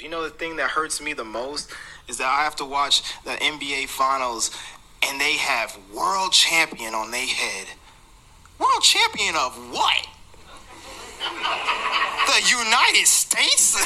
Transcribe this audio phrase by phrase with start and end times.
[0.00, 1.70] You know the thing that hurts me the most
[2.08, 4.50] is that I have to watch the NBA Finals
[5.06, 7.66] and they have world champion on their head.
[8.58, 10.06] World champion of what?
[11.20, 13.76] the United States?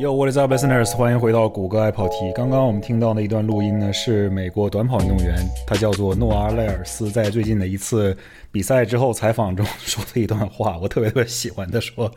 [0.00, 0.96] Yo, what is up, listeners？
[0.96, 2.32] 欢迎回到谷歌爱跑题。
[2.34, 5.36] 刚刚我们听到的一段录音呢，是美国短跑运动员，
[5.66, 8.16] 他叫做诺阿·莱尔斯，在最近的一次
[8.50, 11.70] 比赛之后采访中 说的一段话，我特别特别喜欢。
[11.70, 12.10] 他说：“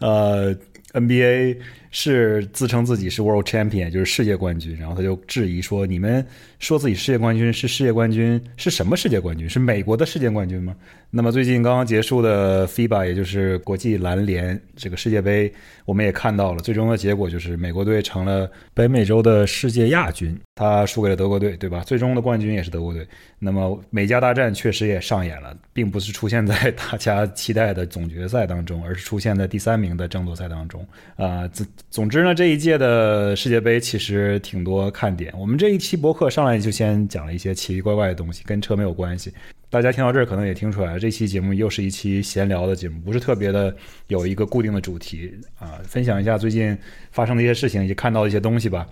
[0.00, 0.54] 呃。”
[0.92, 1.56] NBA
[1.92, 6.26] 是自称自己是 World Champion，就是世界冠军，然后他就质疑说：“你们
[6.58, 9.48] 说自己世界冠军是世界冠军，是什么世界冠军？
[9.48, 10.74] 是美国的世界冠军吗？”
[11.14, 15.52] 那么最近刚刚结束的 FIBA，也就是国际篮联这个世界杯，
[15.84, 21.80] 我们也看到了，最终的结果就是美国队成了北美洲的世界亚军，他输给了德国队，对吧？
[21.80, 23.06] 最终的冠军也是德国队。
[23.38, 30.82] 那么美加大战确实也上演了，并不是出现在大家期待的总决赛当中，而是出现在第三名的争夺赛当中。
[31.16, 35.32] 啊，总总之呢，这一届的世界杯其实挺多看点。
[35.38, 39.30] 我们这一期博客上来就先讲了一些奇奇怪怪的东西，跟车没有关系。
[39.68, 43.74] 大家听到这儿可能也听出来了，这期节目又是一期闲聊的节目，不是特别的
[44.06, 45.80] 有一个固定的主题啊。
[45.84, 46.76] 分享一下最近
[47.10, 48.86] 发生的一些事情以及看到的一些东西吧。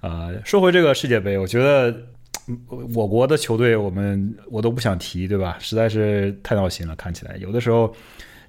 [0.00, 1.96] 啊，说回这个世界杯，我觉得
[2.94, 5.56] 我国的球队我们我都不想提，对吧？
[5.58, 7.92] 实在是太闹心了，看起来有的时候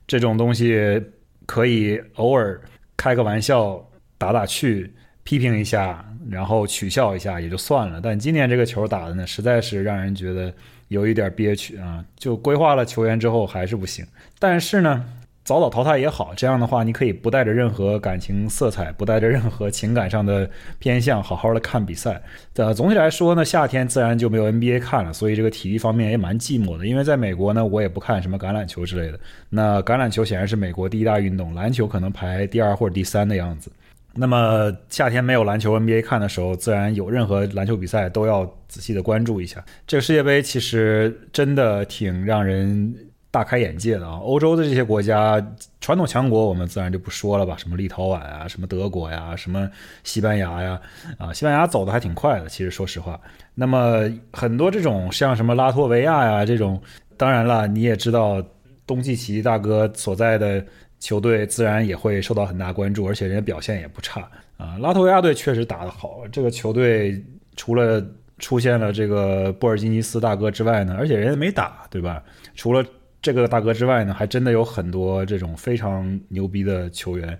[0.05, 1.01] 这种东西
[1.47, 2.61] 可以偶尔。
[2.97, 3.83] 开个玩笑，
[4.17, 4.93] 打打趣，
[5.23, 7.99] 批评一下，然后取笑一下也就算了。
[8.01, 10.53] 但今年这个球打的呢，实在是让人觉得
[10.87, 12.03] 有一点憋屈啊！
[12.17, 14.05] 就规划了球员之后还是不行。
[14.39, 15.05] 但是呢。
[15.45, 22.19] 早早淘汰也好，这样的话，你可以不带着任何感情色彩，不带着任何情感上的偏向，好好的看比赛。
[22.55, 26.87] 呃，总体来说呢，夏天自然就没有 NBA 看了，所以这个体育方面也蛮寂寞的。
[26.87, 29.19] 因为在美国呢，我也不看什么橄榄球之类的。
[29.47, 33.71] 那橄榄球显然是美国第一大运动，篮球可能排第二或者第三的样子。
[34.15, 39.63] 那么夏天没有篮球 NBA 看的时候，自然有任何篮球比赛都要仔细的关注一下。
[39.85, 42.95] 这个世界杯其实真的挺让人。
[43.35, 44.17] 大开眼界的啊！
[44.23, 45.45] 欧洲的这些国家，
[45.81, 49.69] 传统强国我们自然就不说了吧，什么立陶宛啊，什么德国呀，什么
[50.05, 50.79] 西班牙呀，
[51.17, 52.47] 啊，西班牙走的还挺快的。
[52.47, 53.19] 其实说实话，
[53.53, 56.81] 那么很多这种像什么拉脱维亚呀这种，
[57.17, 58.41] 当然了，你也知道，
[58.87, 60.65] 东契奇大哥所在的
[61.01, 64.21] 球队自然也会受到很大关注，而且人家表现也不差
[64.55, 64.77] 啊。
[64.79, 67.21] 拉脱维亚队确实打得好，这个球队
[67.57, 68.01] 除了
[68.39, 72.23] 出现了这个布尔津尼斯大哥之外呢，而且人家没打，对吧？
[72.55, 72.81] 除了
[73.25, 77.35] 这个大哥之外呢，还真的有很多这种非常牛逼的球员，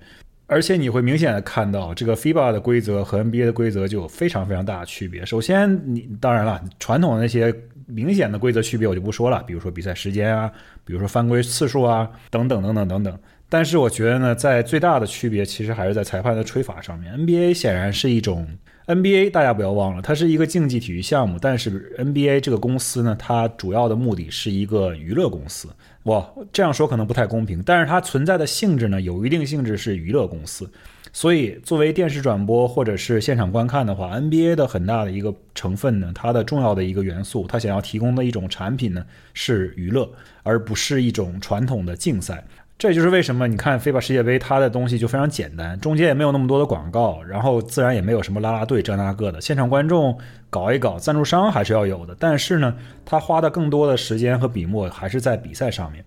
[0.48, 5.24] 而且你会明显的看到，这个 FIBA 的规则和 NBA 的规则就有非常非常大的区别。
[5.24, 7.54] 首先，你当然了，传统的那些
[7.86, 10.52] 明显的规则区别我就不说了，比如说比赛时间啊，
[10.84, 13.20] 比如说犯规次数啊，等等等等等等。
[13.48, 17.16] 但是我觉得呢，在最大的区别其实还是在裁判的吹罚上面。
[17.16, 18.48] NBA 显然是一种。
[18.88, 25.68] NBA 大家不要忘了，它是一个竞技体育项目，但是 NBA 这个公司呢，它主要的目的是一个娱乐公司。
[26.04, 26.24] 哇，
[26.54, 30.70] 这样说可能不太公平，但是它存在的性质呢，有一定性质是娱乐公司。
[31.12, 39.04] 所以作为电视转播或者是现场观看的话，NBA 的很大的一个成分呢，它的重要的一个元素，它想要提供的一种产品呢，
[39.34, 40.08] 是娱乐，
[40.44, 42.46] 而不是一种传统的竞赛。
[42.78, 50.18] 这就是为什么你看 FIBA 世界杯，它的东西就非常简单，中间也没有那么多的广告，然后自然也没有什么拉拉队这那个的，现场观众
[50.50, 52.14] 搞一搞，赞助商还是要有的。
[52.20, 52.76] 但是呢，
[53.06, 56.04] 他花的更多的时间和笔墨还是在比赛上面。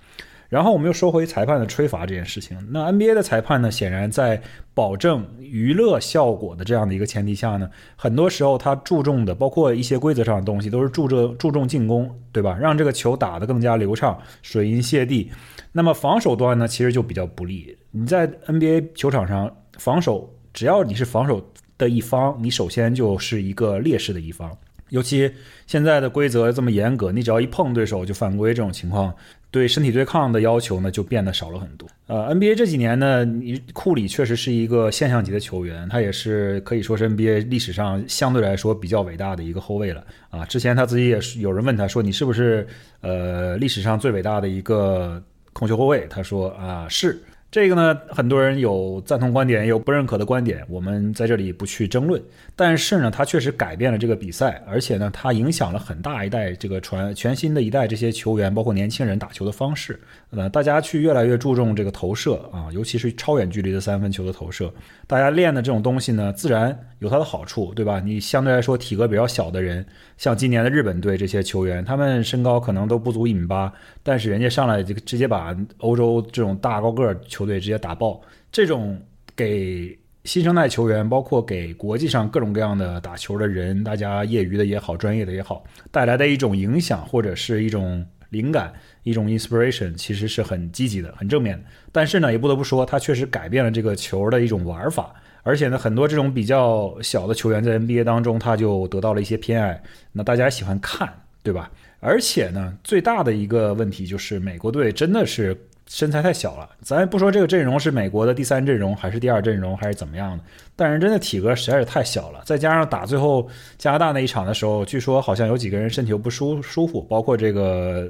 [0.50, 4.40] 然后我们又说回裁判的吹罚这件事情，那 NBA 的裁判呢，显然在
[4.72, 12.56] 保证娱乐效果的这样的一个前提下呢，很多时候他注重的，包括一些规则上的东西，都是注重注重进攻，对吧？
[12.58, 15.30] 让这个球打得更加流畅，水银泻地。
[15.72, 17.76] 那么防守端呢，其实就比较不利。
[17.90, 24.56] 你在 NBA 球场上防守，只要你是防守的一方，你首先就是一个劣势的一方。
[24.90, 25.30] 尤其
[25.66, 29.14] 现在的规则这么严格，你只要一碰对手就犯规，这种情况
[29.50, 31.86] 对身体对抗的要求呢就变得少了很多。
[32.06, 40.46] 呃，NBA 这几年呢，你库里确实是一个现象级的球员，他也是可以说是 NBA 历史上相对来说比较伟大的一个后卫了啊。
[40.46, 42.66] 之前他自己也是有人问他说：“你是不是
[43.02, 45.22] 呃历史上最伟大的一个？”
[45.58, 47.20] 控球后卫，他说啊是，
[47.50, 52.22] 这个呢，很多人有赞同观点，也有不认可的观点，我们在这里不去争论。
[52.54, 59.98] 但是呢，他确实改变了这个比赛，而且呢，他影响了很大一代这个传全新的一代这些球员，包括年轻人打球的方式。
[60.30, 64.72] 呃，大家去越来越注重这个投射啊，尤其是超远距离的三分球的投射。
[65.08, 67.98] 大家练的这种东西呢，自然有它的好处，对吧？
[67.98, 69.84] 你相对来说体格比较小的人，
[70.18, 73.72] 像今年的日本队这些球员，他们身高可能都不足一米八，
[74.02, 78.20] 但是人家上来就直接把欧洲这种大高个球队直接打爆。
[78.50, 79.00] 这种
[79.36, 85.62] 给新生代球员，包括给国际上各种各样的打球的人，大家业余的也好，专业的也好，
[85.92, 88.72] 带来的一种影响或者是一种灵感。
[89.04, 95.14] 一种 inspiration 其实是很积极的、很正面的，但是呢，也不得不说，它确实改变了这个球的一种玩法。
[95.48, 99.82] 而且呢，很多这种比较小的球员在 NBA 当中，他就得到了一些偏爱。
[100.12, 101.08] 那大家喜欢看，
[101.42, 101.70] 对吧？
[102.00, 105.56] 而且呢，最大的一个问题就是美国队真的是。
[105.90, 110.44] 身材太小了，咱不说这个阵容是美国的第三阵容还是第二阵容还是怎么样的，
[110.76, 112.42] 但是真的体格实在是太小了。
[112.44, 113.48] 再加上打最后
[113.78, 118.06] 加拿大那一场的时候，据说好像有几个人身体又不舒舒服，包括这个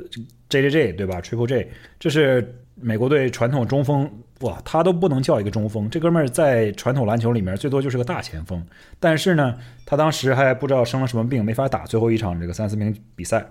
[0.49, 1.71] J J J 对吧？Triple J，
[2.01, 4.11] 这是美国队传统中锋，
[4.41, 8.65] 哇，他都不能叫一个中锋，这哥们儿在传统篮球里面最多就是个大前锋。
[9.01, 9.55] 但是呢，
[9.85, 13.45] 他当时还不知道生了什么病，没法打最后一场这个三四名比赛，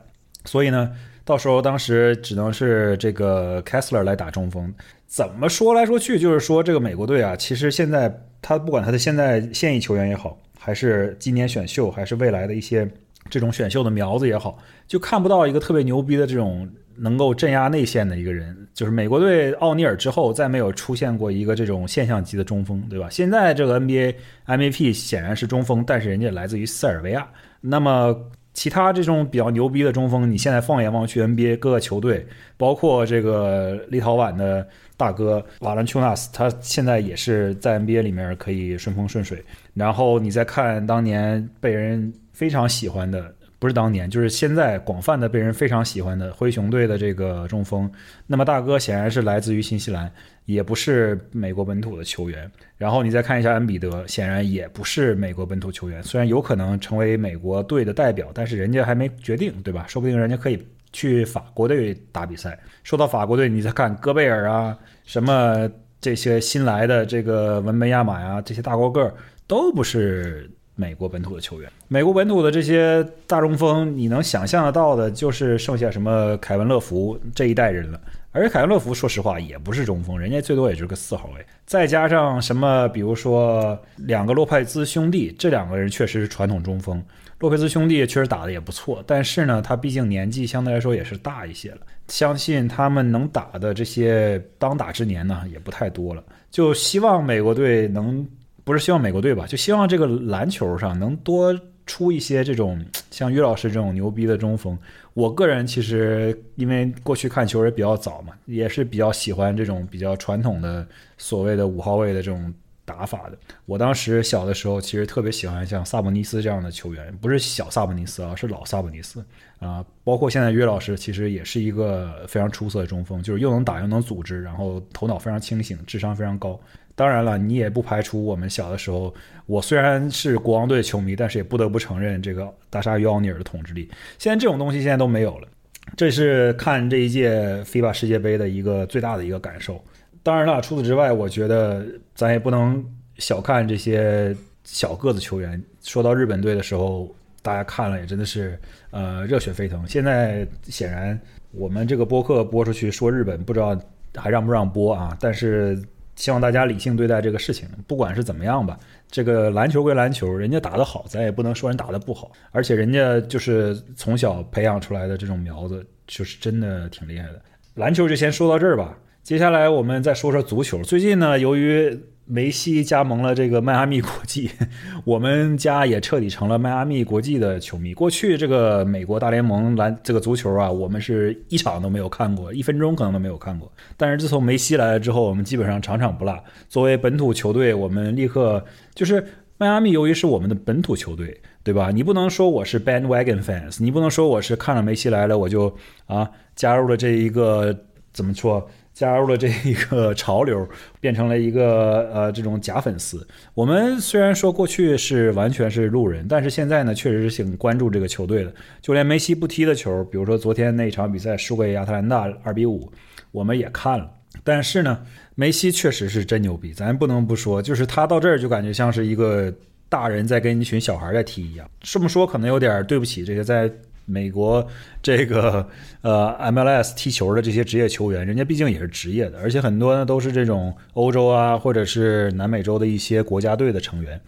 [0.45, 0.91] 所以呢。
[1.27, 4.73] 到时候，当时只能是这个 Kessler 来打中锋。
[5.07, 12.89] 怎么说来说去，就是说这个美国队啊，其实现在他不管他的现在现役球员也好，还是今年选秀，还是未来的一些
[13.29, 14.57] 这种选秀的苗子也好，
[14.87, 18.55] 就看不到一个特别牛逼的这种能够镇压内线的一个人。
[18.73, 23.07] 就是美国队奥尼尔之后，再没有出现过一个这种现象级的中锋，对吧？
[23.09, 24.15] 现在这个 NBA
[24.45, 27.27] MVP 显然是中锋，但是人家来自于塞尔维亚。
[27.61, 28.15] 那么。
[28.53, 32.25] 其他这种比较牛逼的中锋，你现在放眼望去，NBA 各个球队，
[32.57, 39.45] 包括这个立陶宛的大哥瓦伦丘纳斯，他现在也是在 NBA 里面可以顺风顺水。
[39.75, 43.33] 然后你再看当年被人非常喜欢的。
[43.59, 47.91] 不是当年，就是现在广泛的被人非常喜欢的灰熊队的这个中锋。
[48.27, 50.11] 那么大哥显然是来自于新西兰，
[50.45, 52.49] 也不是美国本土的球员。
[52.77, 56.03] 然后你再看一下恩比德，显然也不是美国本土球员。
[56.03, 59.85] 虽然有可能成为美国队的代表，但是人家还没决定，对吧？
[59.87, 60.63] 说不定人家可以
[60.93, 62.59] 去法国队打比赛。
[62.83, 65.67] 说到法国队，你再看戈贝尔啊，什么
[65.99, 69.11] 这些新来的这个文本亚马呀，这些大高个儿
[69.47, 70.47] 都不是。
[70.79, 77.99] 美国本土的球员，美国本土的这些大中锋，你能想象得到的，就是剩下什么凯文·乐福这一代人了。
[78.31, 81.43] 而且凯文·乐福，说实话也不是中锋，人家最多也就是个四号位。
[81.65, 87.03] 再加上什么，比如说两个洛佩兹兄弟，这两个人确实是传统中锋。
[87.39, 91.77] 洛佩兹兄弟确实打得也不错，但是呢，他毕竟年纪相对来说也是大一些了。
[92.07, 96.23] 相信他们能打的这些当打之年呢，也不太多了。
[96.51, 98.27] 就希望美国队能。
[98.67, 104.77] 不是希望美国队吧，就希望这个篮球上能多出一些这种 像于老师这种牛逼的中锋。
[105.13, 110.85] 我个人其实因为过去看球也比较早嘛，也是比较喜欢这种比较传统的
[111.17, 112.53] 所谓的五号位的这种
[112.83, 113.37] 打法的。
[113.65, 119.25] 我当时小的时候其实特别喜欢像萨博尼斯这样的球员，不是小萨博尼斯啊，是老萨博尼斯
[119.59, 119.81] 啊。
[120.03, 126.59] 包括现在约老师其实也是一个非常出色的中锋，就是又能打又能组织，然后头脑非常清醒，智商非常高。
[126.97, 129.13] 当然了，你也不排除我们小的时候，
[129.45, 133.87] 我虽然是国王队球迷，但是也不得不承认这个大鲨鱼奥尼尔的统治力。
[134.17, 135.47] 现在这种东西现在都没有了，
[135.95, 139.79] 这是看这一届 FIBA 世界杯的一个最大的一个感受。
[140.23, 141.85] 当然了，除此之外，我觉得
[142.15, 142.83] 咱也不能
[143.19, 145.61] 小看这些小个子球员。
[145.83, 148.59] 说到日本队的时候，大家看了也真的是
[148.89, 149.87] 呃热血沸腾。
[149.87, 151.19] 现在显然
[151.51, 153.79] 我们这个播客播出去说日本，不知道
[154.15, 155.15] 还让不让播啊？
[155.21, 155.79] 但是。
[156.17, 158.77] 希望大家理性对待这个事情，不管是怎么样吧。
[159.09, 162.31] 这个篮球归篮球，人家打得好，咱也不能说人打得不好。
[162.51, 167.41] 而且人家就是从小培养出来的这种苗子，就是真的挺厉害的。
[167.75, 170.83] 篮球就先说到这儿吧，接下来我们再说说足球。
[170.83, 171.97] 最近呢，由于
[172.29, 174.51] 梅西加盟了这个迈阿密国际，
[175.05, 177.93] 我们家也彻底成了迈阿密国际的球迷。
[177.93, 183.71] 过去这个美国大联盟篮这个足球啊，我们是一场都没有看过，一分钟可能都没有看过。
[183.95, 186.37] 但是自从梅西来了之后，我们基本上场场不落。
[186.67, 189.25] 作为本土球队，我们立刻就是
[189.57, 191.91] 迈阿密，由于是我们的本土球队，对吧？
[191.91, 195.73] 你不能说我是 bandwagon fans，你不能说我是看了梅西来了我就
[196.05, 197.73] 啊加入了这一个
[198.11, 198.69] 怎么说？
[198.97, 200.67] 加入了这一个潮流，
[200.99, 203.27] 变成了一个呃这种假粉丝。
[203.53, 208.51] 我们虽然说过去是完全是路人，但是现在呢，确实是挺关注这个球队的。
[208.81, 212.91] 就连梅西不踢的球，比如说昨天那场比赛输给亚特兰大二比五，
[213.31, 214.09] 我们也看了。
[214.43, 219.53] 但是呢，梅西确实是真牛逼，咱不能不说，就是他到这儿就感觉像是一个
[219.87, 221.69] 大人在跟一群小孩在踢一样。
[221.81, 223.71] 这么说可能有点对不起这些在
[224.07, 224.67] 美国
[225.03, 225.67] 这个
[226.01, 234.19] 呃 MLS 踢球的这些职业球员，人家毕竟也是职业的，而且很多呢都是这种欧洲啊或者是南美洲的一些国家队的成员。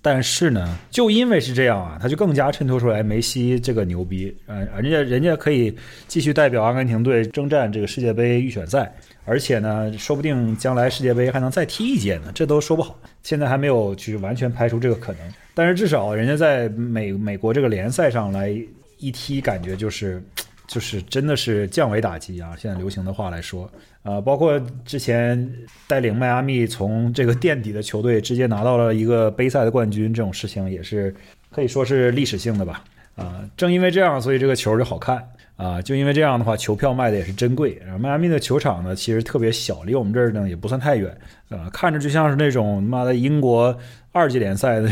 [0.00, 4.36] 但是呢，就因为是这样啊，他就更加衬托出来梅西这个牛逼。
[4.46, 5.74] 嗯，人家人家可以
[6.06, 13.00] 继续代表阿根廷队征战这个世界杯预选赛，而且呢，说不定将来世界杯还能再踢一届呢，这都说不好。
[13.22, 15.20] 现在还没有去完全排除这个可能，
[15.54, 18.54] 但是至少人家在美美国这个联赛上来
[18.98, 20.22] 一踢，感觉就是。
[20.66, 22.56] 就是真的是降维打击啊！
[22.58, 23.70] 现在流行的话来说，
[24.02, 25.52] 呃，包括之前
[25.86, 31.14] 带领迈阿密从这个垫底的球队直接拿到了一个杯赛的冠军，这种事情也是
[31.50, 32.82] 可以说是历史性的吧？
[33.14, 35.22] 啊，正因为这样，所以这个球就好看
[35.56, 35.82] 啊！
[35.82, 37.78] 就因为这样的话，球票卖的也是珍贵。
[37.84, 41.14] 然后迈阿密的球场呢，其实特别小，离我们这儿呢也不算太远，
[41.50, 43.78] 呃，看着就像是那种妈的英国
[44.14, 44.88] 二级联赛的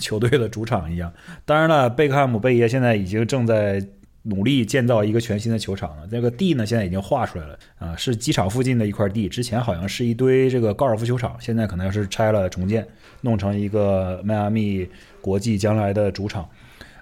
[0.00, 1.12] 球队的主场一样。
[1.44, 3.86] 当然了，贝克汉姆贝爷现在已经正在。
[4.26, 6.08] 努力建造一个全新的球场了。
[6.10, 9.28] 这个地呢，现在已经划出来了啊，是机场附近的一块地。
[9.28, 12.86] 之前好像是一堆这个高尔夫球场，现在可能要是拆了重建，
[13.20, 14.88] 弄成一个迈阿密
[15.20, 16.48] 国际将来的主场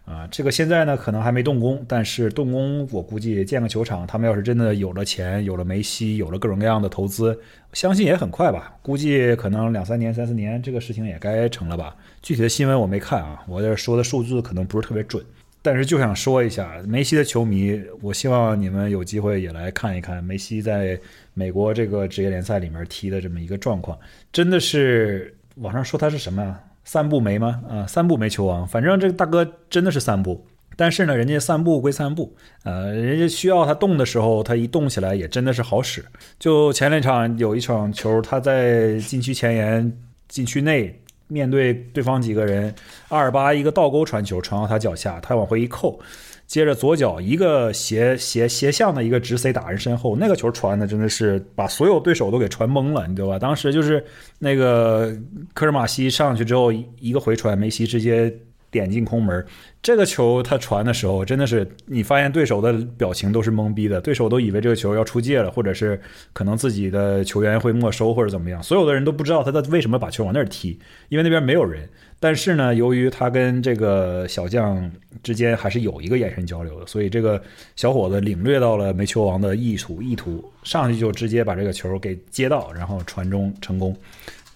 [0.04, 0.26] 啊。
[0.30, 7.38] 这个现在呢，可能还没动工，但是动工我估计建个球场，他们要是真的有了钱，有了梅西，有了各种各样的投资，
[7.72, 8.76] 相信也很快吧。
[8.82, 11.96] 估计可能两三年、三四年，这个事情也该成了吧。
[12.22, 15.24] 具体的新闻我没看啊，我这说的数字可能不是特别准。
[15.64, 20.98] 但是就想说一下，梅西的球迷，我希望你们有机会也来看一看梅西在
[21.34, 23.96] 美国这个职业联赛里面踢的这么一个状况，
[24.32, 26.60] 真的是网上说他是什么呀？
[26.84, 27.62] 三步没吗？
[27.68, 30.46] 啊，三步没球王，反正这个大哥真的是三步。
[30.74, 32.34] 但是呢，人家散步归散步，
[32.64, 36.02] 呃，人家需要他动的时候，他一动起来也真的是好使。
[36.38, 39.98] 就前两场有一场球，他在禁区前沿、
[40.28, 40.98] 禁区内。
[41.32, 42.74] 面对对方几个人，
[43.08, 45.98] 阿尔巴一个倒钩传球传到他脚下，他往回一扣，
[46.46, 53.38] 接着左脚一个斜斜斜向的一个直塞打人身后，那个球传的真的是把所有对手都给传懵了，你知道吧？
[53.38, 54.04] 当时就是
[54.38, 55.10] 那个
[55.54, 58.32] 科尔马西上去之后一个回传，梅西直接。
[58.72, 59.44] 点进空门，
[59.82, 66.00] 这个球他传的时候，真的是你发现对手的表情都是懵逼的，对手都以为这个球要出界了，或者是
[66.32, 70.78] 可能自己的球员会没收或者怎么样，所有的人都不知道他在为什么把球往那儿踢，
[71.10, 71.88] 因为那边没有人。
[72.18, 74.90] 但是呢，由于他跟这个小将
[75.22, 77.42] 之间还是有一个眼神交流的，所以这个
[77.76, 83.94] 小伙子领略到了煤球王的意图，意图上去就直接把这个球给接到，然后传中成功。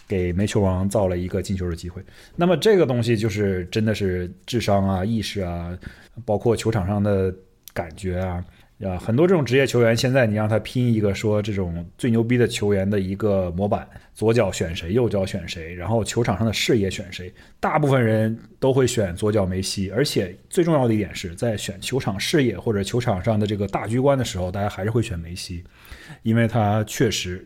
[0.08, 2.00] 给煤球王造了一个进球的机会，
[2.36, 5.76] 那么这个东西就是真的是智商啊、意识啊，
[6.25, 7.34] 包括球场上的
[7.75, 8.44] 感觉啊，
[8.84, 25.64] 啊，很多这种职业球员，现在你让他拼一个说这种最牛逼的球员的一个模板，左脚选谁，右脚选谁，然后球场上的视野选谁，大部分人都会选左脚梅西，而且最重要的一点是在选球场视野或者球场上的这个大局观的时候，大家还是会选梅西，
[26.22, 27.44] 因为他确实。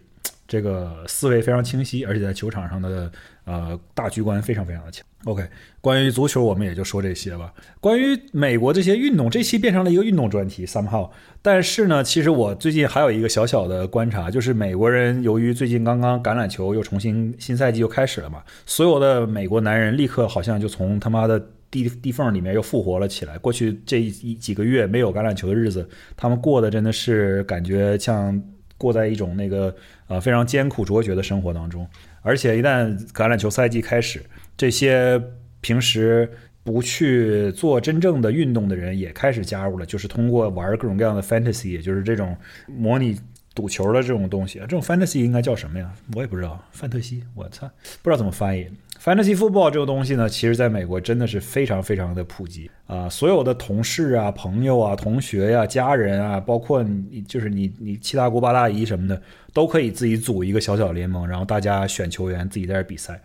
[0.51, 3.09] 这个思维非常清晰，而且在球场上的
[3.45, 5.07] 呃大局观非常非常的强。
[5.27, 5.47] OK，
[5.81, 7.55] 关于足球我们也就说这些吧。
[7.79, 11.09] 关于美国这些运动，这期变成了一个运动专题，somehow。
[11.41, 21.39] 但是呢，其实我最近还有一个小小的观察，就是美国人由于最近刚刚橄榄球又重新新赛季又开始了嘛，所有的美国男人立刻好像就从他妈的
[21.71, 23.39] 地地缝里面又复活了起来。
[23.39, 28.43] 过去这一几个月没有橄榄球的日子，他们过的真的是感觉像。
[28.81, 29.75] 过在一种那个
[30.09, 31.87] 呃非常艰苦卓绝的生活当中，
[32.23, 34.23] 而且一旦橄榄球赛季开始，
[34.57, 35.23] 这些
[35.61, 36.27] 平时
[36.65, 42.35] 不去做真正的运动的人也开始加入了，就是通过玩各种各样的 fantasy，也就是这种
[42.67, 43.21] 模拟
[43.55, 45.93] 赌球的这种东西，这种 fantasy 应该叫什么呀？
[46.15, 47.69] 我也不知道，范特西，我操，
[48.01, 48.67] 不知道怎么翻译。
[49.03, 53.09] Fantasy football 这个东西呢，其实在美国真的是非常非常的普及啊！
[53.09, 59.23] 所有的同事啊、朋友啊、同学呀、家人啊，包括你，就是你你七大姑八大姨什么的，
[59.55, 63.19] 都可以自己组一个小小联盟，然后大家选球员，自己在这比赛。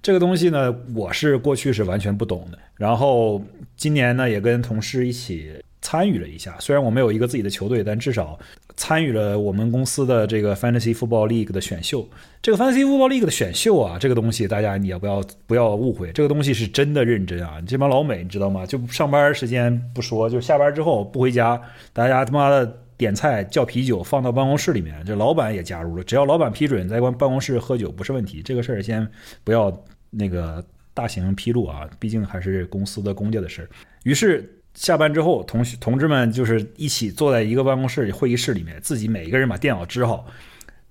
[0.00, 3.42] 这个东西呢，我是过去是完全不懂的，然后
[3.76, 5.52] 今年呢，也跟同事一起
[5.88, 6.54] 参与了一下。
[6.60, 8.38] 虽然我没有一个自己的球队，但至少。
[8.80, 12.08] 参与了我们公司的这个 Fantasy Football League 的选秀，
[12.40, 17.60] 这个 Fantasy Football League 的选秀啊，这个东西大家你也不要不要误会，这个东西是真的认真啊！
[17.66, 18.64] 这帮老美你知道吗？
[18.64, 21.60] 就上班时间不说，就下班之后不回家，
[21.92, 28.40] 大家他妈的点菜叫啤酒放到办公室里面，这老板也加入了，只要老板批准，在办办公室喝酒不是问题。
[28.42, 29.04] 这个事儿先
[29.42, 29.76] 不要
[30.10, 30.64] 那个
[30.94, 33.68] 大型披露啊，毕竟还是公司的公家的事儿。
[34.04, 34.54] 于是。
[34.78, 40.24] 下班之后，同学同志们就是一起坐在一个办公室会议室里面，自己每一个人把电脑支好。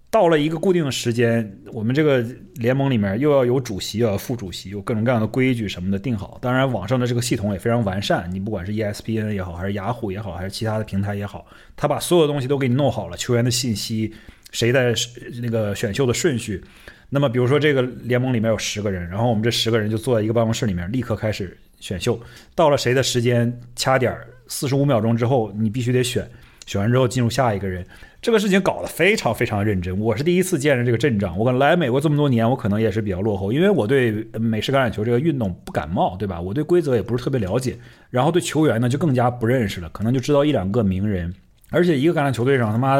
[0.09, 2.21] 到了一个固定的时间，我们这个
[2.55, 6.37] 联盟里面又要有主席，又要副主席，有各种各样的规矩什么的定好。
[6.41, 8.29] 当然，网上的这个系统也非常完善。
[8.29, 14.13] 你不管是 ESPN 也好，还是雅虎也好，还是其他的平台也好，他把所有东西都给你弄好了，球员的信息，
[14.51, 14.93] 谁在
[15.41, 16.61] 那个选秀的顺序。
[17.09, 22.19] 那么，比如说这个联盟里面有十个人，然后我们这十个人就坐在一个办公室里面，立刻开始选秀。
[22.55, 24.15] 到了谁的时间掐点
[24.47, 26.29] 四十五秒钟之后，你必须得选。
[26.65, 27.85] 选完之后进入下一个人，
[28.21, 29.97] 这个事情搞得非常非常认真。
[29.97, 31.37] 我是第一次见着这个阵仗。
[31.39, 36.41] 我可能来美国这么多年，我可能也是比较落后，因为我对美式橄榄球这个运动不感冒，对吧？
[36.41, 37.77] 我对规则也不是特别了解，
[38.09, 41.33] 然后对球员呢就更加不认识了，可能就知道一两个名人。
[41.69, 42.97] 而且一个橄榄球队上他妈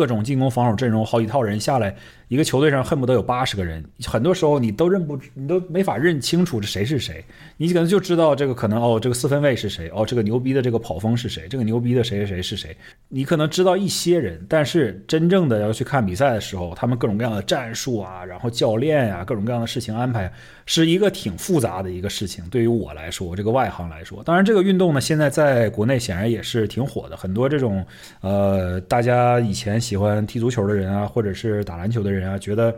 [0.00, 1.94] 各种进攻防守阵容好几套人下来。
[2.28, 7.22] 一个球队上恨不得有八十个人，很多时候你都认不，你都没法认清楚这谁是谁。
[7.58, 9.90] 你可能就知道这个可能哦，这个四分卫是谁？
[9.92, 11.46] 哦，这个牛逼的这个跑锋是谁？
[11.50, 12.74] 这个牛逼的谁谁谁是谁？
[13.08, 20.32] 你可能知道一些人，但是真正的要去看比赛的时候，他们各种各样的战术啊，然后教练呀，各种各样的事情安排，
[20.72, 22.48] 是一个挺复杂的一个事情。
[22.48, 27.16] 对于我来说，这个外行来说，当然这个运动呢，现在在国内显然也是挺火的。
[27.16, 27.84] 很多这种
[28.20, 32.30] 呃，大家以前喜欢踢足球的人啊，或者是打篮球的人。
[32.30, 32.72] 啊，觉得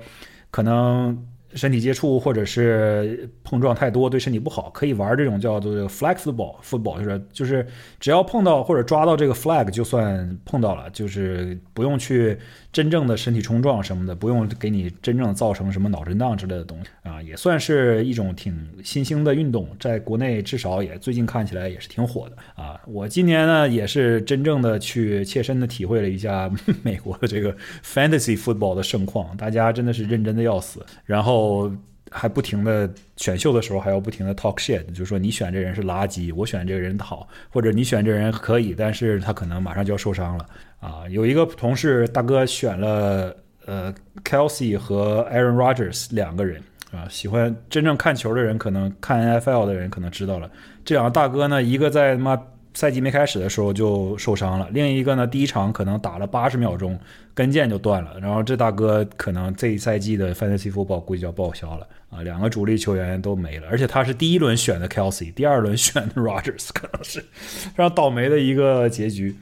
[0.50, 1.14] 可能
[1.54, 7.66] 身体接触或者是碰撞太多对身体不好，可以玩这种叫做 flag football football，就是就是
[8.00, 12.38] 只要碰到或者抓到这个 flag 就算碰到了，就是不用去。
[12.72, 22.80] 真正的身体冲撞什么的，不用给你真正造成什么脑震荡之类的东西啊，也算是一种挺新兴的运动，在国内至少也最近看起来也是挺火的啊。
[22.86, 26.50] 我今年呢也是真正的去切身的体会了一下
[26.82, 27.54] 美国的这个
[27.84, 31.70] fantasy football 的盛况，大家真的是认真的要死，然后后
[32.10, 40.46] 还不停的选秀的时候还要不停的 talk shit，就是说你选这人是垃圾，我选这个人好，或者你选这人可以，但是他可能马上就要受伤了。
[40.80, 43.34] 啊，有一个同事大哥选了
[43.66, 43.94] 呃
[44.24, 50.50] ，Kelsey 和 Aaron Rodgers 两个人啊，喜欢真正看球的人，可能看 NFL 的人可能知道了，
[50.84, 52.36] 这两个大哥呢，一个在他妈
[52.74, 56.98] 赛季没开始的时候就受伤了，另一个呢，第一场可能打了八十秒钟
[57.34, 61.86] 跟腱就断了，然后这大哥可能这一赛季的 Fantasy Football 估计就要报销了。
[62.10, 69.34] 啊，两个主力球员都没了，而且他是第一轮选的 Kelsey，第二轮选的 Rogers，可能是非常倒霉的一个结局。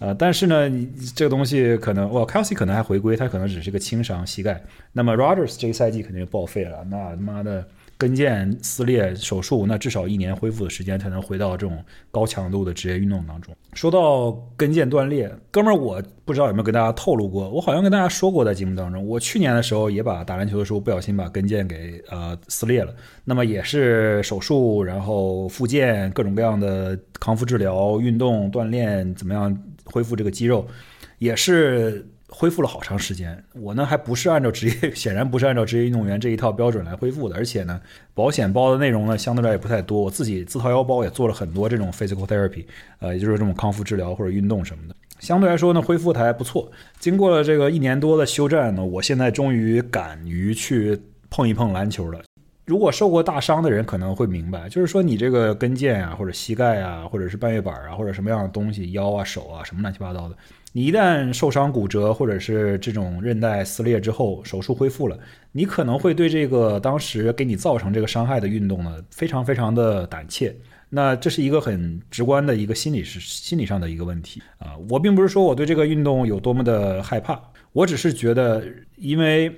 [0.00, 4.60] 呃，但是呢，你这个东西可能，哇，Kelsey 可能还回归，他可能只是个轻伤膝盖。
[4.92, 7.64] 那么 Rogers 这个赛季肯定就报废了，那他妈的。
[7.98, 13.54] 跟腱撕裂手术，那至少一年恢复的时间才能回到这种高强度的职业运动当中。
[13.72, 30.66] 说到跟腱断裂，哥们儿，我不知道有没有跟大家透露过，我好像跟大家说过，在节目当中，我去年的时候也把打篮球的时候不小心把跟腱给呃撕裂了，那么也是手术，然后复健，各种各样的康复治疗、运动锻炼，怎么样恢复这个肌肉，
[31.18, 32.06] 也是。
[32.28, 37.80] 恢复了好长时间，我呢还不是按照职业， 显然不是按照职业运动员这一套标准来恢复的，而且呢，
[38.14, 42.64] 保险包的内容呢相对来也不太多，我自己自掏腰包也做了很多这种 physical therapy，
[42.98, 46.70] 呃，也就是这种康复治疗或者运动什么的，相对来说呢恢复的还不错。
[46.98, 52.20] 经过了这个一年多的休战呢，我现在终于敢于去碰一碰篮球了。
[52.64, 60.34] 如果受过大伤的人可能会明白，就是说你这个跟腱啊，或者膝盖啊，或者是半月板啊，或者什么样的东西，腰啊、手啊，什么乱七八糟的。
[60.76, 65.18] 你一旦受伤骨折，或者是这种韧带撕裂之后，手术恢复了，
[65.50, 70.54] 你可能会对这个当时给你造成这个伤害的运动呢，非常非常的胆怯。
[70.90, 74.76] 那这是一个很直观的一个心理是心理上的一个问题啊。
[74.90, 77.40] 我并不是说我对这个运动有多么的害怕，
[77.72, 78.62] 我只是觉得，
[78.96, 79.50] 因为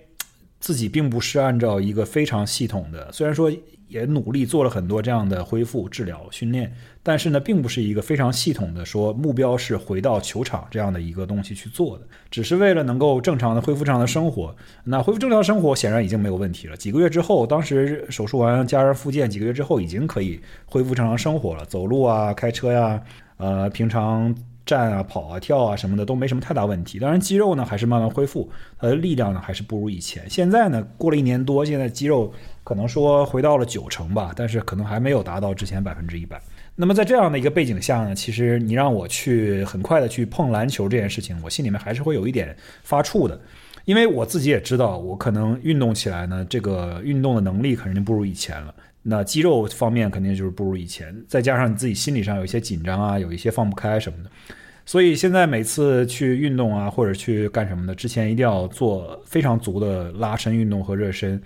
[0.60, 3.50] 自己并不是按照一个非常系统的，虽然说。
[3.88, 6.72] 也努力做了很多这样的恢复、治疗、训练，
[7.02, 14.54] 但是呢，并不是一个非常系统的说目标是回到球场这样的一个东西去做的，只是为了能够正常的恢复正常的生活。
[14.84, 16.76] 那恢复正常生活显然已经没有问题了。
[16.76, 23.02] 几个月之后，当时手术完加上复健，几个月之后已经可以恢复正常生活了，走路啊、开车呀，
[23.38, 24.34] 呃，平常。
[24.68, 26.98] 站啊、跑啊、跳啊什么的都没什么太大问题。
[26.98, 30.28] 当然，肌肉呢还是慢慢恢复，它的力量呢还是不如以前。
[30.28, 32.30] 现在呢，过了一年多，现在肌肉
[32.68, 36.38] 可能说回到了九成吧，但是可能还没有达到之前百分之一百。
[36.76, 43.40] 那么在这样的一个背景下呢，其实你让我去很快的去碰篮球这件事情，我心里面还是会有一点发怵的，
[43.86, 48.74] 因为我自己也知道，我可能运动起来呢，这个运动的能力肯定不如以前了。
[49.02, 54.30] 那肌肉方面肯定就是不如以前，再加上你自己心理上有一些紧张啊，有一些放不开什么的，
[54.84, 61.40] 所以现在每次去运动啊，或者去干什么的之前，一定要做非常足的拉伸运动和热身，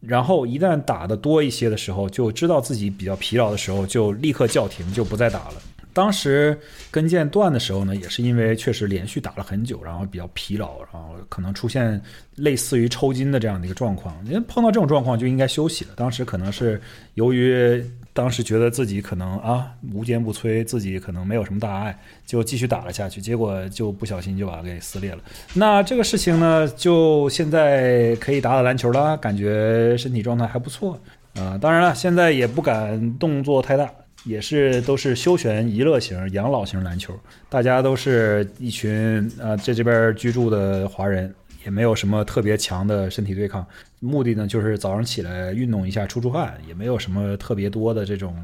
[0.00, 5.54] 然后一旦打的多一些的时候，就知道自己比较疲劳的时候，就立刻叫停，就不再打了。
[5.92, 6.56] 当时
[6.90, 12.00] 跟腱断的时候呢，也是因为确实连续打了很久，然后比较疲劳，然后可能出现
[12.36, 14.16] 类似于抽筋的这样的一个状况。
[14.24, 15.90] 因为碰到这种状况就应该休息了。
[15.96, 16.80] 当时可能是
[17.14, 25.18] 由于当时觉得自己可能啊无坚不摧，自己可能没有什么大碍，就继续打了下去，结果就不小心就把它给撕裂了。
[25.54, 30.98] 那这个事情呢，就现在可以打打篮球了，感觉身体状态还不错
[31.34, 31.58] 啊。
[31.60, 33.90] 当然了，现在也不敢动作太大。
[34.26, 37.18] 也是都是休闲娱乐型、养老型篮球，
[37.48, 43.66] 大家都是一群呃在这边居住的华人，也没有什么特别强的身体对抗，
[43.98, 48.34] 目的呢就是早上起来运动一下出出汗，也没有什么特别多的这种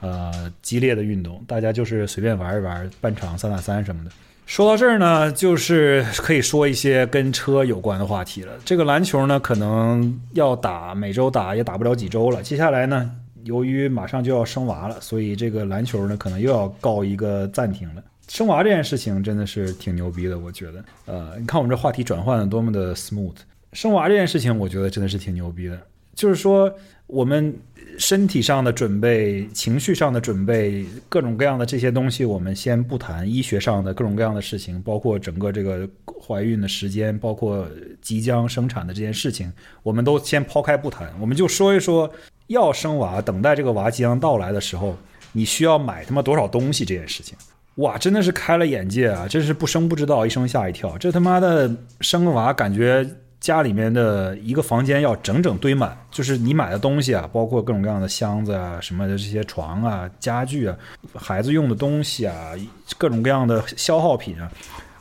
[0.00, 4.10] 呃激烈的运动，大家就是随便玩一玩，半场三打三什么的。
[4.44, 8.52] 说到这儿呢，就是可以说一些跟车有关的话题了。
[8.64, 12.42] 这个篮球呢，可能要打，每周打也打不了几周了。
[12.42, 13.10] 接下来呢？
[13.44, 18.02] 由于马上就要生娃了，所以这个篮球呢，可能又要告一个暂停了。
[18.32, 20.82] 生娃这件事情真的是挺牛逼的，我觉得。
[21.04, 23.34] 呃，你看我们这话题转换的多么的 smooth。
[23.74, 25.78] 生娃这件事情，我觉得真的是挺牛逼的。
[26.14, 26.74] 就是说，
[27.06, 27.54] 我们
[27.98, 37.68] 身体上的准备、情绪上的准备、各种各样的这些东西，我们先不谈医学上的各种各样的事情，包括整个这个怀孕的时间，包括
[38.00, 42.10] 即将生产的这件事情，我们都先抛开不谈，我们就说一说。
[42.46, 44.96] 要生娃，等待这个娃即将到来的时候，
[45.32, 47.36] 你需要买他妈多少东西这件事情，
[47.76, 49.26] 哇，真的是开了眼界啊！
[49.26, 50.98] 真是不生不知道，一生吓一跳。
[50.98, 53.08] 这他妈的生个娃，感觉
[53.40, 60.76] 家里面的一个房间要整整堆满，就是你买的东西啊，包括各种各样的箱子啊，什么的这些床啊、家具啊、
[61.14, 62.52] 孩子用的东西啊，
[62.98, 64.52] 各种各样的消耗品啊。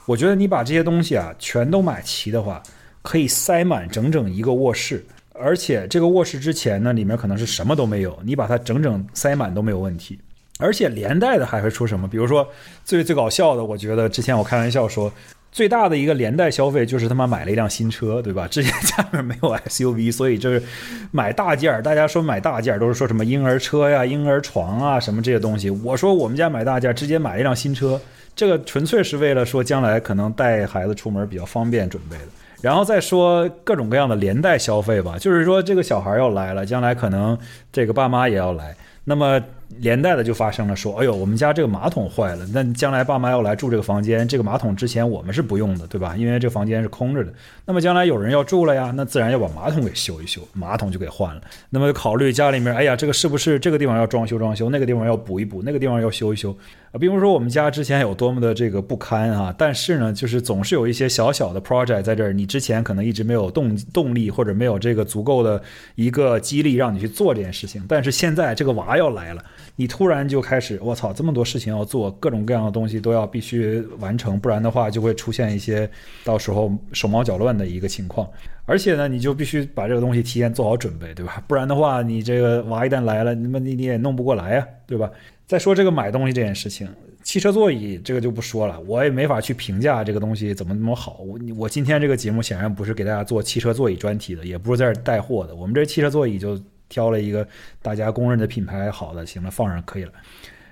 [0.05, 2.63] 我觉得你把这些东西啊全都买齐的话，
[3.01, 5.05] 可以塞满整整一个卧室。
[5.33, 10.17] 而且这个卧室之前呢，里面可能是什么都没有，你把它整整塞满都没有问题。
[10.61, 12.07] 而且连带的还会出什么？
[12.07, 12.47] 比如说
[12.85, 15.11] 最最搞笑的，我觉得之前我开玩笑说，
[15.51, 18.47] 最大的一个连带消费就是他妈买了一辆新车，对吧？
[18.51, 20.63] 之前家里面没有 SUV，所以就是
[21.11, 21.81] 买大件儿。
[21.81, 25.69] 大家说买大件儿都是说什么婴儿车呀、婴儿床啊什么这些东西。
[25.69, 27.99] 我说我们家买大件儿，直接买一辆新车，
[28.35, 32.27] 这个纯粹是为了说将来可能带孩子出门比较方便准备的。
[32.61, 37.37] 然后再说各种各样的连带消费吧，就是说这个小孩要来了，将来可能
[37.73, 39.41] 这个爸妈也要来，那么。
[39.79, 46.15] 连带的就发生了，说，哎呦，我们家这个马桶坏了，那将来爸妈要来住这个房间，这个马桶之前我们是不用的，对吧？
[46.17, 47.31] 因为这个房间是空着的。
[47.65, 51.41] 那么将来有人要住了呀，那自然要把马桶给修一修，马桶就给换了。
[51.69, 56.55] 那么考虑家里面，哎呀，这个是不是这个地方要装修装修，那个地方要补一补，那个地方要修一修
[56.91, 56.99] 啊？
[56.99, 65.61] 比如说我们家之前有多么的这个不堪啊，但是呢，就是总是有一些小小的 project 在这儿，你之前可能一直没有动动力或者没有这个足够的
[65.95, 69.43] 一个激励让你去做这件事情，但是现在这个娃要来了。
[69.77, 75.89] 你突然就开始，我操，这么多事情要做，各种各样的东西都要必须完成，不然的话就会出现一些
[76.23, 78.29] 到时候手忙脚乱的一个情况。
[78.65, 81.43] 而且呢，你就必须把这个东西提前做好准备，对吧？
[81.47, 85.09] 不然的话，你这个娃一旦来了，你们你你也弄不过来呀，对吧？
[85.47, 86.87] 再说这个买东西这件事情，
[87.23, 91.21] 汽车座椅这个就不说了，我也没法去评价这个东西怎么那么好。
[91.21, 96.61] 我我今天这个节目显然不是给大家做汽车座椅专题的，也不是在这带货的，我们这汽车座椅就。
[96.91, 97.47] 挑了一个
[97.81, 100.11] 大家公认的品牌，好的，行了，放上可以了。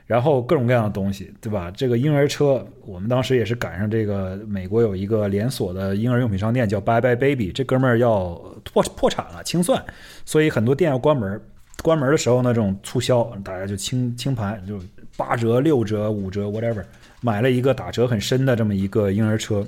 [0.06, 1.72] 然后各种各样的东西，对吧？
[1.72, 8.32] 这个婴儿车，我们当时也是赶上这个美国有一个连锁的婴儿用品商店叫 Bye Bye Baby，这哥们儿要
[8.66, 9.82] 破破产了，清算，
[10.26, 11.42] 所以很多店要关门。
[11.82, 14.80] 关门的时候呢，这种促销，大家就清清盘，就
[15.18, 16.84] 八折、六折、五折，whatever，
[17.22, 19.66] 买了一个打折很深的这么一个婴儿车。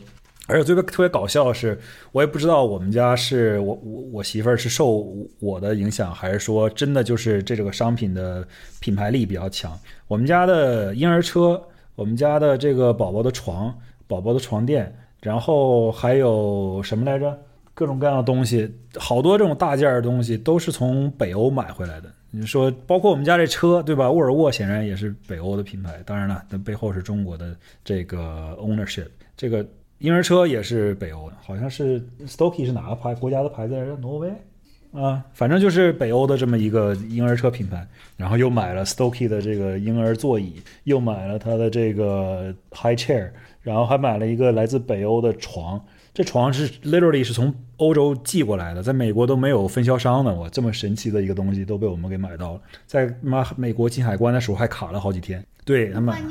[0.48, 1.80] 而且最别特别搞笑的是，
[2.12, 5.08] 我也不知道我们家是我我我媳妇是受
[5.40, 8.46] 我的影响，还是说真的就是这个商品的
[8.82, 9.80] 品牌力比较强。
[10.08, 11.62] 我们家的婴儿车，
[11.96, 13.74] 我们家的这个宝宝的床，
[14.08, 17.40] 宝宝的床垫，然后还有什么来着？
[17.82, 22.12] 各种各样的东西，好多这种大件的东西都是从北欧买回来的。
[22.30, 24.12] 你说，包括我们家这车，对吧？
[24.12, 29.66] 沃尔沃显然也是北欧的品牌，当然了，那背后是中国的这个 ownership，这个。
[29.98, 33.76] 婴儿车也是北欧的，好像是 Stokke 是哪个牌国家的牌子？
[34.00, 34.32] 挪威
[34.94, 37.88] 啊，反正就是北欧的这么一个婴儿车品牌。
[38.18, 43.30] 然后又买了 Stokke 的这个婴儿座椅，又买了它的这个 High Chair，
[43.62, 45.80] 然后还买了一个来自北欧的床。
[46.16, 50.32] 这床是 literally 是从欧洲寄过来的，在美国都没有分销商的。
[50.34, 55.44] 我，这么神奇的一个东西都被我们给买到了，在妈美国进海关的时候还卡了好几天。
[55.66, 56.22] 对他买。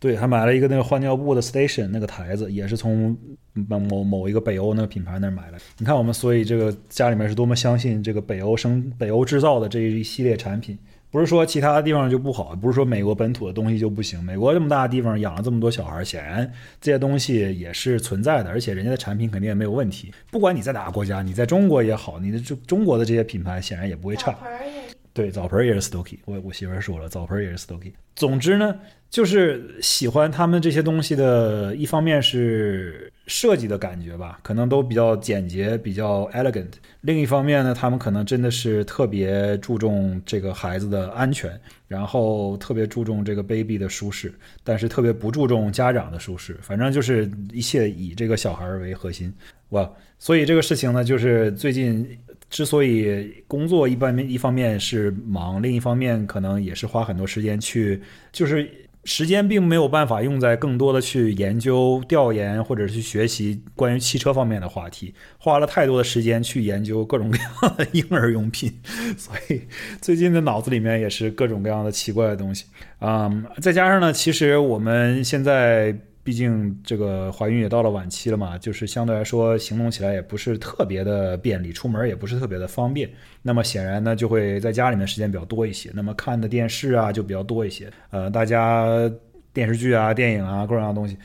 [0.00, 3.16] 对，还买了一个那个换尿布的 station 那个台子，也是从
[3.54, 5.58] 某某一个北欧那个品牌那儿买的。
[5.78, 10.78] 你看我们，所以这个家里面是多么相信这个北欧生、北欧制造的这一系列产品，
[11.10, 14.22] 不是说其他地方就不好，不是说美国本土的东西就不行。
[14.22, 20.12] 美国这么大的地方养了这么多小孩，显然这些东西也是存在的，而且人家的产品肯定也没有问题。
[20.30, 24.36] 不管你在哪个国家，你在中国也好，你的中中国的这些品牌显然也不会差。
[25.18, 27.90] 对，澡盆也是 Stoky，我我媳妇儿说了，澡盆也是 Stoky。
[28.14, 28.78] 总之呢，
[29.10, 36.68] 就是喜欢他们这些东西的，一方面是设计的感觉吧，可能都比较简洁，比较 elegant。
[37.00, 46.56] 另一方面呢，他们可能真的是特别注重这个孩子的安全，然后特别注重这个 baby 的舒适，但是特别不注重家长的舒适。
[46.62, 49.34] 反正就是一切以这个小孩为核心。
[49.70, 52.08] 哇，所以这个事情呢，就是最近。
[52.50, 58.00] 之所以工作一般一方面是忙，另一方面可能也是花很多时间去，
[58.32, 58.66] 就是
[59.04, 68.72] 时间并没有办法用在更多的去研究、调研或者去学习关于汽车方面的话题，花了太多的时间去研究各种各样的婴儿用品，
[69.16, 69.62] 所以
[70.00, 72.64] 最近的脑子里面也是各种各样的奇怪的东西。
[73.00, 75.96] 嗯，再加上呢，其实我们现在。
[76.28, 83.08] 毕竟这个怀孕也到了晚期了嘛，就是相对来说行动起来也不是特别的便利，出门也不是特别的方便。
[83.40, 85.90] 那么显然呢，就会在家里面时间比较多一些。
[85.94, 87.90] 那么看的电视啊就比较多一些。
[88.10, 89.10] 呃，大家
[89.54, 91.16] 电视剧啊、电影啊各种各样的东西。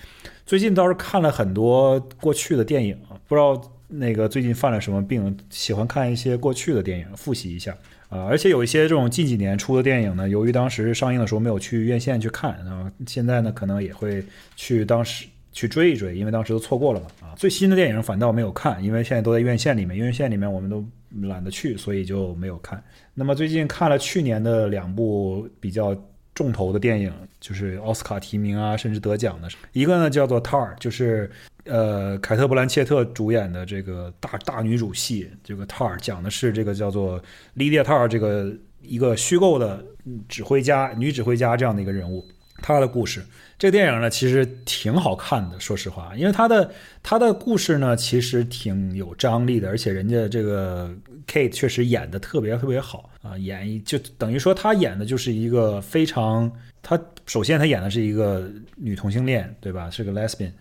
[0.46, 7.76] 最近倒是看了很多过去的电影，不知道那个最近犯了什么病，喜欢看一些过去的电影，复习一下。
[8.14, 14.24] 啊，而且有一些这种近几年出的电影呢，由于当时上映的时候没有去院线去看，啊，现在呢可能也会
[14.56, 17.08] 去当时去追一追，因为当时都错过了嘛。
[17.22, 20.86] 啊，最新的电影反倒没有看，因为现在都在院线里面，院线里面我们都
[21.28, 22.84] 懒得去，所以就没有看。
[23.16, 25.96] 那么最近看了去年的两部比较
[26.34, 31.32] 重头的电影，就是奥斯卡提名啊，甚至得奖的，一个呢叫做《Tar》，就是。
[31.66, 37.18] 呃，凯特·布兰切特主演的这个大大女主戏，这个《Tar》讲的是这个叫做
[37.54, 39.82] 莉迪亚·塔尔这个一个虚构的
[40.28, 42.22] 指挥家、女指挥家这样的一个人物，
[42.64, 43.24] 他的故事。
[43.60, 46.72] 这个电影呢，其实挺好看的，说实话，因为他的
[47.04, 50.90] 他的故事呢，其实挺有张力的，而且人家这个
[51.28, 59.90] Kate 确实演的特别特别好啊，演就等于说她演的就是一个非常，她首先她演的是一个女同性恋，对吧？
[59.90, 60.52] 是个 Lesbian。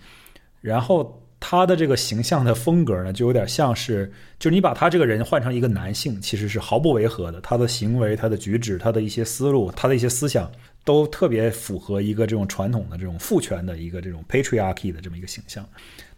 [0.61, 7.41] 然后他的这个形象的风格呢，就有点像是，就是你把他这个人换成一个男性，其实是毫不违和的。
[7.41, 10.49] 他的行为、他的举止、他的一些思路、他的一些思想，
[10.85, 15.68] 都特别符合一个这种传统的这种父权的一个这种 patriarchy 的这么一个形象。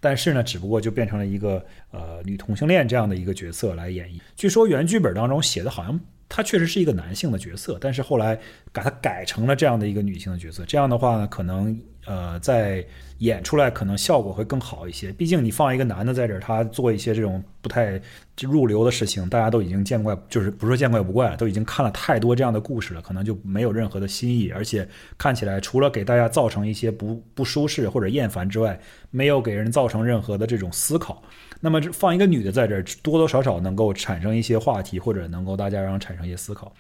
[0.01, 4.21] 但是呢，只不过就变成了一个呃女同性恋这样的一个角色来演绎。
[4.37, 5.99] 据说原剧本当中写的好像。
[6.27, 8.37] 他确实是一个男性的角色，但是后来
[8.73, 10.65] 把它改成了这样的一个女性的角色。
[10.65, 12.85] 这样的话呢，可能呃，在
[13.19, 15.13] 演出来可能效果会更好一些。
[15.13, 18.01] 毕竟你放一个男的在这儿，他做一些这种不太
[18.43, 24.51] 入流的事情，大家都已经见怪，就是不说见怪不怪，都已经看了太多这样的故事了，可能就没有任何的新意。
[24.51, 28.79] 而且看起来除了给大家造成一些不不舒适或者厌烦之外，
[29.11, 31.23] 没有给人造成任何的这种思考。
[31.61, 36.73] 那么放一个女的在这儿，多多少少能够产生一些话题，或者能够大家让产生一些思考。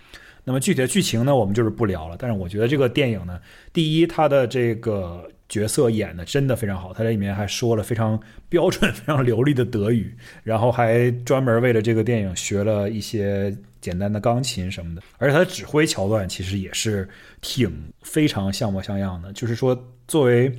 [0.44, 2.16] 那么具体的剧情呢，我们就是不聊了。
[2.18, 3.40] 但是我觉得这个电影呢，
[3.72, 15.02] 第一，他的这个角色演的真的非常好，他在里面还说了非常 标准、非常流利的德语，然后还专门为了这个电影学了一些简单的钢琴什么的。
[15.18, 17.08] 而且他的指挥桥段其实也是
[17.40, 19.32] 挺非常像模像样的。
[19.32, 19.76] 就是说，
[20.06, 20.52] 作为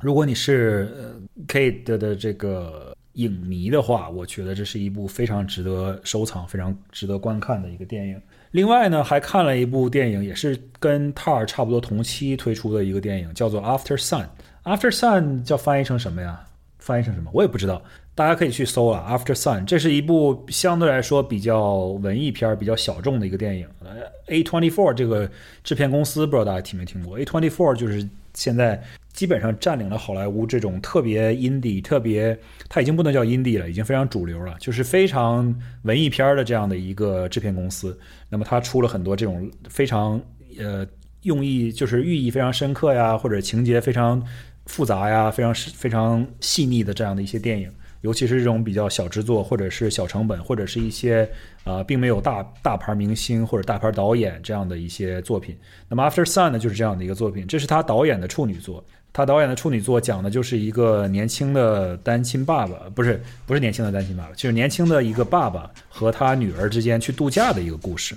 [0.00, 2.94] 如果你是 Kate 的这个。
[3.14, 8.22] 影迷的话，我觉得这是一部非常值得收藏、非常值得观看的一个电影。
[8.50, 14.24] 另外呢，还看了一部电影，也是跟《塔尔》差不多同期推出的一个电影，叫做《After Sun》。
[14.64, 16.40] After Sun 叫翻译成什么呀？
[16.78, 17.30] 翻译成什么？
[17.34, 17.82] 我也不知道。
[18.18, 19.60] 大家可以去搜啊，《After Sun》。
[19.64, 23.64] 这是一部相对来说比较文艺片、比较小众的一个电影。
[23.84, 23.90] 呃
[24.26, 25.30] A Twenty Four 这个
[25.62, 28.82] 制片公司，不知道大家听没听过？A Twenty Four 就是现在。
[29.12, 35.52] 基本上占领了好莱坞这种特别 indie、特别，它已经不能叫 indie 了，已经非常主流了，就是非常
[35.82, 37.98] 文艺片的这样的一个制片公司。
[38.28, 40.20] 那么它出了很多这种非常
[40.56, 40.86] 呃
[41.22, 44.24] 用意就是寓意非常深刻呀，或者情节非常
[44.66, 47.68] 复杂呀，非常非常细腻的这样的一些电影。
[48.02, 51.28] 尤其是这种比较小制作，或者是小成本，或者是一些
[51.64, 55.56] 呃并没有大大牌明星或者大牌导演这样的一些作品。
[55.88, 58.84] 那么《After Sun》呢，就是这样的一个作品，这是他导演的处女作。
[59.10, 68.14] 他导演的处女作讲的就是一个年轻的单亲爸爸，不是不是年轻的单亲爸爸，就是年轻的一个爸爸和他女儿之间去度假的一个故事。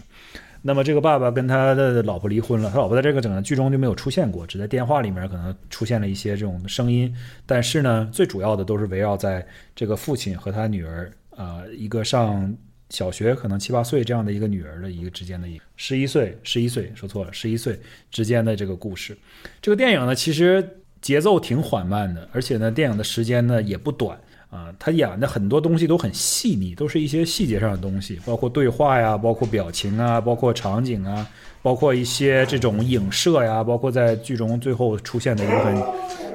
[0.63, 7.11] 那么这个爸爸跟他的老婆离婚了，他老婆在这个整个剧中就没有出现过，只在电话里面可能出现了一些这种声音。
[7.45, 9.45] 但是呢，最主要的都是围绕在
[9.75, 12.55] 这个父亲和他女儿，呃，一个上
[12.89, 17.79] 小学可能七八岁这样的一个女儿的一个之间的一十一岁十一岁说错了十一岁
[18.11, 19.17] 之间的这个故事。
[19.61, 24.19] 这个电影呢，其实节奏挺缓慢的，而且呢，电影的时间呢也不短
[24.51, 24.71] 啊。
[24.77, 31.27] 他演的很多东西都很细腻，都是一些细节上的东西，包括对话呀，包括表情啊，包括场景啊。
[31.63, 35.83] 包括一些这种影射呀，包括在剧中最后出现的一个很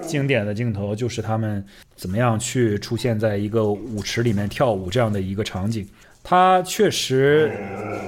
[0.00, 1.64] 经典的镜头，就是他们
[1.96, 5.84] 怎么样去出现在一个舞池里面跳舞这样的一个场景。
[6.22, 7.50] 他确实，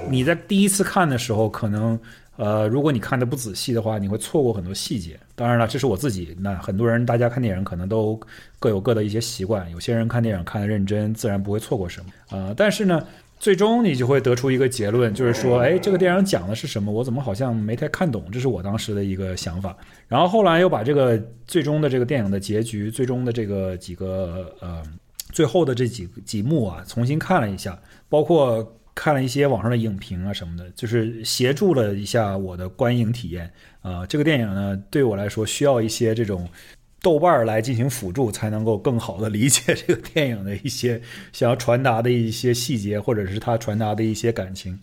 [0.09, 1.99] 你在第一次看的时候，可能
[2.39, 5.21] 呃，如果你看的不仔细的话，你会错过很多细节。
[5.35, 6.35] 当然了，这是我自己。
[6.41, 8.19] 那很多人，大家看电影可能都
[8.59, 12.07] 各有各的一些习惯，有些人看电影看的认真，自然不会错过什么。
[12.31, 13.05] 呃，但是呢。
[13.41, 16.91] 最终你就会得出一个结论，就是说，哎，这个电影讲的是什么？
[16.91, 18.25] 我怎么好像没太看懂？
[18.33, 19.77] 这是我当时的一个想法。
[20.09, 24.83] 然后后来又把这个最终的这个电影的结局，最终的这个几个呃，
[25.31, 33.49] 最后的这几几幕啊，重新看了一下，包括看了一些网上的影评啊什么的，就是协助了一下我的观影体验。
[33.81, 36.49] 啊，这个电影呢，对我来说需要一些这种。
[37.01, 41.01] 豆瓣儿来进行辅助，才能够更好的理解这个电影的一些
[41.33, 44.77] 想要传达的一些细节，或者是他传达的一些感情。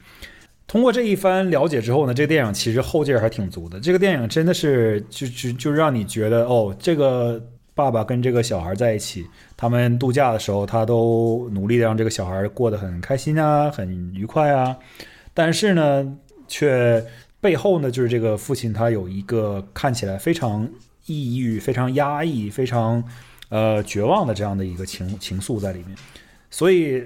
[0.65, 3.81] 通过这一番了解之后呢，这个电影其实后劲儿还挺足的。
[3.81, 7.45] 这个电影真的是就就就让你觉得，哦，这个
[7.75, 14.75] 爸爸跟这个小孩在一起，他们度假的时候，他都努力的让这个小孩过得很开心啊，很愉快啊。
[15.33, 17.05] 但是呢，却
[17.39, 20.67] 背后呢，就是这个父亲他有一个看起来非常。
[21.07, 23.03] 抑郁非常压抑、非常
[23.49, 25.95] 呃绝望的这样的一个情情愫在里面，
[26.49, 27.03] 所以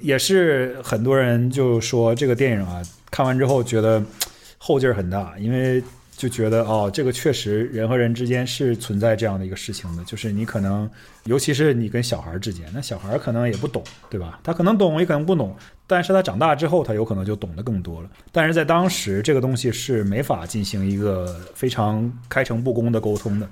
[0.00, 4.02] 也是很多人就说这个电影啊，看完之后觉得
[4.56, 5.84] 后劲儿很大，因为。
[6.22, 10.88] 就觉得哦，这个确实人和人之间是存在这样的一个事情的，就是你可能，
[11.24, 14.38] 尤其是你跟小孩之间，那小孩可能也不懂，对吧？
[14.44, 18.08] 他可能懂，也可能不懂，但是他长大之后，他有可能就懂得更多了。
[18.30, 23.48] 但是在当时，这个东西是没法进行一个非常开诚布公的沟通的。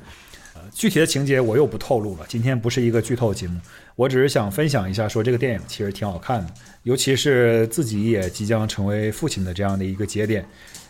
[0.54, 3.58] 呃，具体的情节我又不透露了，今天不是一个剧透节目，
[3.96, 6.54] 我只是想分享一下，说这个电影其实挺好看的，
[6.84, 10.46] 尤其是自己也即将成为父亲的这样的一个节点，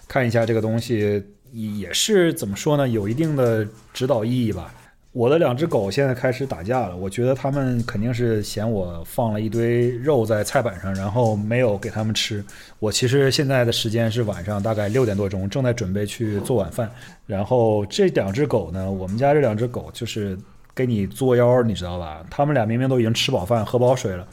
[0.07, 1.25] 看一下这个东西。
[1.52, 2.88] 也是怎么说呢？
[2.88, 4.72] 有一定的指导意义吧。
[5.12, 12.44] 我的两只狗现在开始打架了，我觉得它们肯定是嫌我放了一堆肉在菜板上，然后没有给它们吃。
[12.78, 16.88] 我其实现在的时间是晚上大概六点多钟，正在准备去做晚饭。
[17.26, 20.38] 然后这两只狗呢，我们家这两只狗就是
[20.76, 22.24] 给你作妖，你知道吧？
[22.30, 24.24] 它们俩明明都已经吃饱饭、喝饱水了，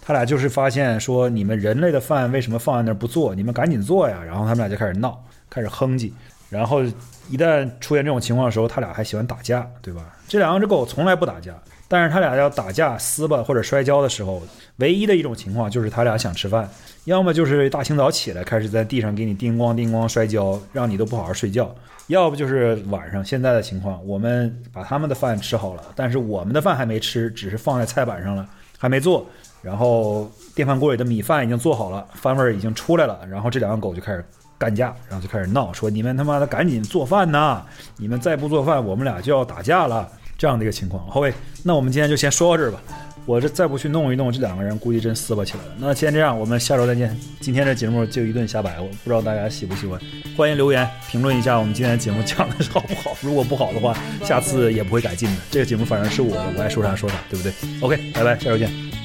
[0.00, 3.34] 它俩就是发现说你们人类的饭为什么放在那儿不做？
[3.34, 4.22] 你们赶紧做呀！
[4.24, 5.20] 然后它们俩就开始闹，
[5.50, 6.12] 开始哼唧。
[6.52, 6.82] 然后
[7.30, 10.02] 一旦出现这种情况的时候，他俩还喜欢打架，对吧？
[10.28, 11.54] 这两只狗从来不打架，
[11.88, 14.42] 但是他俩要打架、撕吧或者摔跤的时候，
[14.76, 16.68] 唯一的一种情况就是他俩想吃饭，
[17.06, 21.64] 要么就是大清早起来开始在地上给你叮咣叮咣摔跤，让你都不好好睡觉；
[22.08, 29.24] 要不就是晚上现在的情况，我们把他们的饭吃好了，但是我们的饭还没吃，只是放在菜板上了，还没做，
[29.62, 34.22] 然后电饭锅里的米饭已经做好了，饭味儿已经出来了，然后这两个狗就开始。
[34.62, 37.60] 干架，然后就开始闹，说你们他妈的赶紧做饭呐！
[37.96, 40.08] 你们再不做饭，我们俩就要打架了。
[40.38, 41.04] 这样的一个情况。
[41.08, 42.80] 好喂，那我们今天就先说到这儿吧。
[43.26, 45.70] 我这再不去弄一弄，这两个人估计真撕巴起来了。
[45.78, 47.16] 那先这样，我们下周再见。
[47.40, 50.00] 今天这节目就一顿瞎摆，我不知道大家喜不喜欢。
[50.36, 53.16] 欢迎留言评论一下我们今天的节目讲的好不好。
[53.20, 55.36] 如果不好的话，下次也不会改进的。
[55.50, 59.01] 这个节目反正是我的，我爱说啥说啥，对不对？OK，拜拜，下周见。